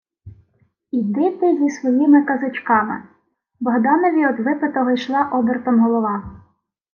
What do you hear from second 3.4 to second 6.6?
Богданові од випитого йшла обертом голова.